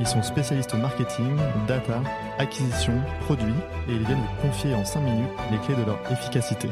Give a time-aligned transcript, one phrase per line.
[0.00, 1.36] Ils sont spécialistes marketing,
[1.68, 2.02] data,
[2.38, 3.54] acquisition, produits
[3.88, 6.68] et ils viennent vous confier en 5 minutes les clés de leur efficacité.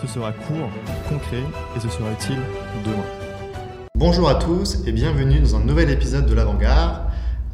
[0.00, 0.68] Ce sera court,
[1.08, 1.42] concret
[1.76, 2.40] et ce sera utile
[2.84, 3.04] demain.
[3.96, 7.02] Bonjour à tous et bienvenue dans un nouvel épisode de l'Avant-Garde.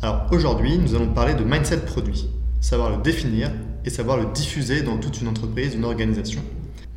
[0.03, 2.31] Alors aujourd'hui, nous allons parler de mindset produit,
[2.61, 3.51] savoir le définir
[3.85, 6.43] et savoir le diffuser dans toute une entreprise, une organisation.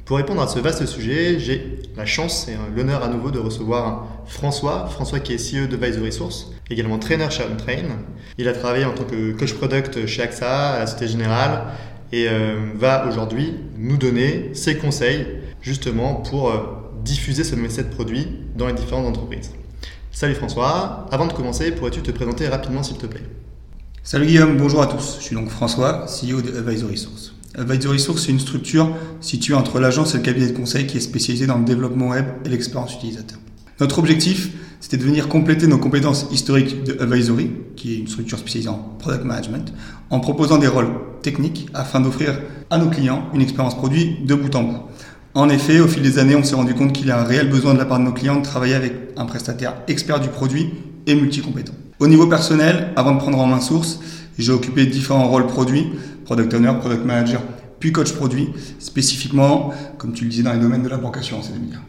[0.05, 4.07] Pour répondre à ce vaste sujet, j'ai la chance et l'honneur à nouveau de recevoir
[4.25, 7.99] François, François qui est CEO de Vice Resource, également trainer chez Untrain.
[8.37, 11.63] Il a travaillé en tant que coach product chez AXA, à la Société Générale,
[12.11, 15.25] et euh, va aujourd'hui nous donner ses conseils
[15.61, 16.57] justement pour euh,
[17.03, 19.51] diffuser ce mindset produit dans les différentes entreprises.
[20.11, 23.23] Salut François, avant de commencer, pourrais-tu te présenter rapidement s'il te plaît?
[24.03, 25.17] Salut Guillaume, bonjour à tous.
[25.19, 27.33] Je suis donc François, CEO de Advisory Source.
[27.55, 31.01] Advisory Source, c'est une structure située entre l'agence et le cabinet de conseil qui est
[31.01, 33.39] spécialisée dans le développement web et l'expérience utilisateur.
[33.79, 34.49] Notre objectif,
[34.83, 38.79] c'était de venir compléter nos compétences historiques de Advisory, qui est une structure spécialisée en
[38.99, 39.73] product management,
[40.09, 40.89] en proposant des rôles
[41.21, 42.37] techniques afin d'offrir
[42.69, 44.79] à nos clients une expérience produit de bout en bout.
[45.35, 47.49] En effet, au fil des années, on s'est rendu compte qu'il y a un réel
[47.49, 50.71] besoin de la part de nos clients de travailler avec un prestataire expert du produit
[51.07, 51.73] et multicompétent.
[51.99, 54.01] Au niveau personnel, avant de prendre en main source,
[54.37, 55.93] j'ai occupé différents rôles produits,
[56.25, 57.41] product owner, product manager,
[57.79, 61.49] puis coach produit, spécifiquement, comme tu le disais, dans les domaines de la banque assurance
[61.51, 61.79] et des médias.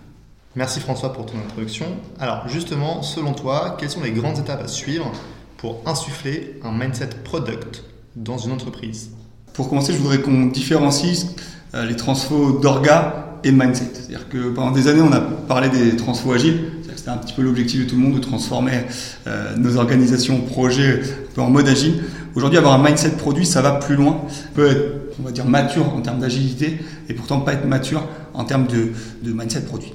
[0.56, 1.86] Merci François pour ton introduction.
[2.20, 5.10] Alors justement, selon toi, quelles sont les grandes étapes à suivre
[5.56, 7.82] pour insuffler un mindset product
[8.14, 9.10] dans une entreprise?
[9.52, 11.26] Pour commencer, je voudrais qu'on différencie
[11.74, 13.90] euh, les transfos d'orga et mindset.
[13.94, 16.70] C'est-à-dire que pendant des années, on a parlé des transfos agiles.
[16.94, 18.84] C'était un petit peu l'objectif de tout le monde de transformer
[19.26, 21.02] euh, nos organisations, projets
[21.36, 22.04] en mode agile.
[22.36, 24.22] Aujourd'hui, avoir un mindset produit, ça va plus loin.
[24.54, 26.78] peut être, on va dire, mature en termes d'agilité
[27.08, 29.92] et pourtant pas être mature en termes de, de mindset produit.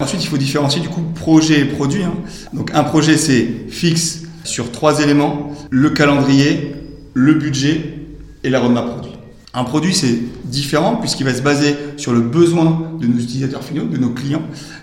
[0.00, 2.02] Ensuite, il faut différencier du coup projet et produit.
[2.02, 2.14] Hein.
[2.54, 6.74] Donc un projet, c'est fixe sur trois éléments, le calendrier,
[7.12, 7.98] le budget
[8.42, 9.12] et la roadmap produit.
[9.52, 13.84] Un produit, c'est différent puisqu'il va se baser sur le besoin de nos utilisateurs finaux,
[13.84, 14.42] de nos clients,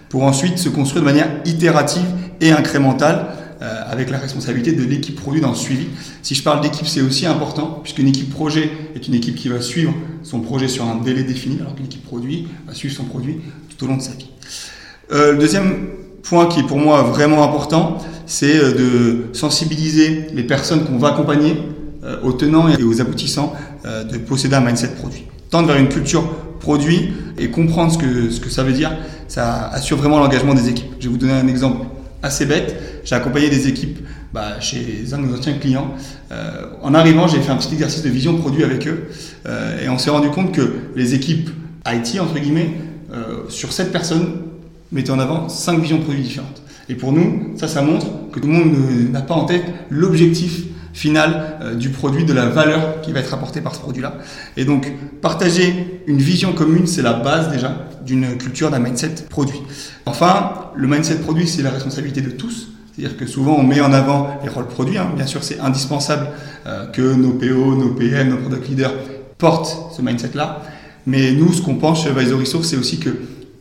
[0.10, 2.06] pour ensuite se construire de manière itérative
[2.40, 3.28] et incrémentale
[3.62, 5.88] euh, avec la responsabilité de l'équipe produit dans le suivi.
[6.22, 9.62] Si je parle d'équipe, c'est aussi important puisqu'une équipe projet est une équipe qui va
[9.62, 13.38] suivre son projet sur un délai défini, alors qu'une équipe produit va suivre son produit
[13.70, 14.28] tout au long de sa vie.
[15.12, 15.88] Euh, le deuxième
[16.24, 21.10] point qui est pour moi vraiment important, c'est euh, de sensibiliser les personnes qu'on va
[21.10, 21.58] accompagner
[22.04, 23.54] euh, aux tenants et aux aboutissants
[23.86, 25.24] de posséder un mindset produit.
[25.50, 26.28] Tendre vers une culture
[26.60, 28.92] produit et comprendre ce que, ce que ça veut dire,
[29.30, 30.92] ça assure vraiment l'engagement des équipes.
[31.00, 31.86] Je vais vous donner un exemple
[32.22, 32.76] assez bête.
[33.06, 34.00] J'ai accompagné des équipes
[34.34, 35.94] bah, chez un de nos anciens clients.
[36.82, 39.08] en arrivant, j'ai fait un petit exercice de vision produit avec eux
[39.82, 41.50] et on s'est rendu compte que les équipes
[41.88, 42.74] IT, entre guillemets,
[43.48, 44.47] sur cette personnes,
[44.92, 46.62] mettez en avant cinq visions de produits différentes.
[46.90, 48.74] Et pour nous, ça, ça montre que tout le monde
[49.12, 53.34] n'a pas en tête l'objectif final euh, du produit, de la valeur qui va être
[53.34, 54.16] apportée par ce produit-là.
[54.56, 59.62] Et donc, partager une vision commune, c'est la base déjà d'une culture, d'un mindset produit.
[60.06, 62.70] Enfin, le mindset produit, c'est la responsabilité de tous.
[62.96, 64.98] C'est-à-dire que souvent, on met en avant les rôles produits.
[64.98, 65.12] Hein.
[65.16, 66.30] Bien sûr, c'est indispensable
[66.66, 68.94] euh, que nos PO, nos PM, nos product leaders
[69.38, 70.64] portent ce mindset-là.
[71.06, 73.10] Mais nous, ce qu'on pense chez Advisory Resource, c'est aussi que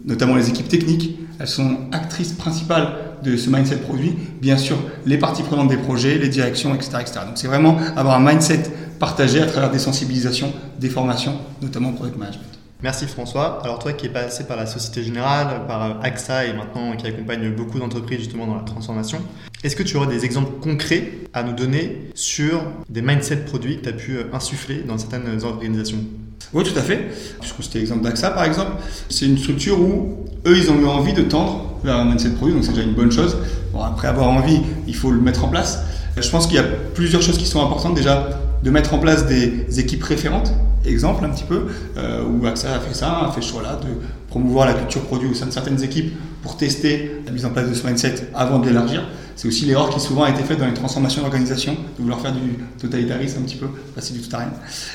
[0.06, 4.14] notamment les équipes techniques, elles sont actrices principales de ce mindset produit.
[4.40, 6.98] Bien sûr, les parties prenantes des projets, les directions, etc.
[7.00, 7.20] etc.
[7.26, 8.62] Donc c'est vraiment avoir un mindset
[8.98, 12.56] partagé à travers des sensibilisations, des formations, notamment product management.
[12.82, 13.60] Merci François.
[13.64, 17.50] Alors toi qui es passé par la Société Générale, par AXA et maintenant qui accompagne
[17.50, 19.18] beaucoup d'entreprises justement dans la transformation,
[19.64, 23.84] est-ce que tu aurais des exemples concrets à nous donner sur des mindset produits que
[23.84, 26.04] tu as pu insuffler dans certaines organisations?
[26.52, 27.08] Oui, tout à fait.
[27.40, 28.72] Puisque c'était l'exemple d'AXA, par exemple.
[29.08, 32.54] C'est une structure où eux, ils ont eu envie de tendre vers un mindset produit,
[32.54, 33.36] donc c'est déjà une bonne chose.
[33.72, 35.80] Bon, après avoir envie, il faut le mettre en place.
[36.16, 36.64] Je pense qu'il y a
[36.94, 37.94] plusieurs choses qui sont importantes.
[37.94, 38.30] Déjà,
[38.62, 40.52] de mettre en place des équipes référentes.
[40.84, 41.66] Exemple, un petit peu,
[41.96, 43.88] euh, où AXA a fait ça, a fait ce choix-là de
[44.28, 47.68] promouvoir la culture produit au sein de certaines équipes pour tester la mise en place
[47.68, 49.02] de ce mindset avant de l'élargir.
[49.36, 52.32] C'est aussi l'erreur qui souvent a été faite dans les transformations d'organisation, de vouloir faire
[52.32, 54.50] du totalitarisme un petit peu, passer du rien.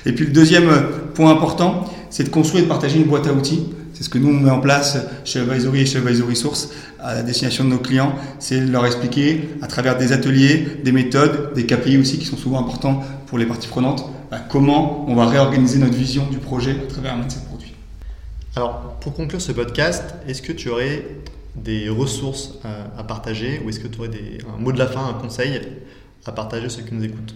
[0.05, 0.69] Et puis le deuxième
[1.13, 3.67] point important, c'est de construire et de partager une boîte à outils.
[3.93, 7.13] C'est ce que nous on met en place chez Advisory et chez Advisory Source à
[7.13, 11.53] la destination de nos clients, c'est de leur expliquer à travers des ateliers, des méthodes,
[11.53, 15.27] des KPI aussi qui sont souvent importants pour les parties prenantes, bah, comment on va
[15.27, 17.73] réorganiser notre vision du projet à travers un mindset produit.
[18.55, 21.05] Alors, pour conclure ce podcast, est-ce que tu aurais
[21.56, 22.59] des ressources
[22.98, 24.09] à, partager ou est-ce que tu aurais
[24.53, 25.59] un mot de la fin, un conseil
[26.25, 27.36] à partager à ceux qui nous écoutent?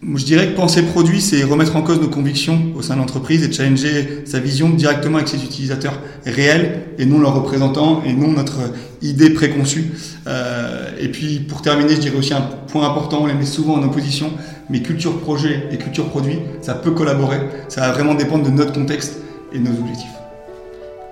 [0.00, 3.42] Je dirais que penser produit, c'est remettre en cause nos convictions au sein de l'entreprise
[3.42, 8.28] et challenger sa vision directement avec ses utilisateurs réels et non leurs représentants et non
[8.28, 8.60] notre
[9.02, 9.90] idée préconçue.
[10.28, 13.74] Euh, et puis pour terminer, je dirais aussi un point important, on les met souvent
[13.74, 14.30] en opposition,
[14.70, 18.72] mais culture projet et culture produit, ça peut collaborer, ça va vraiment dépendre de notre
[18.72, 19.18] contexte
[19.52, 20.17] et de nos objectifs.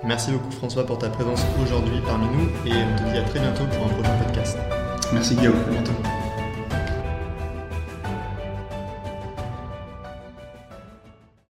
[0.07, 3.39] Merci beaucoup François pour ta présence aujourd'hui parmi nous et on te dit à très
[3.39, 4.57] bientôt pour un prochain podcast.
[5.11, 6.16] Merci Guillaume, à bientôt.